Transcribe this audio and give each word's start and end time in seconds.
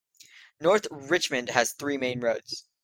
North 0.59 0.87
Richmond 0.89 1.49
has 1.51 1.73
three 1.73 1.97
main 1.99 2.21
roads. 2.21 2.65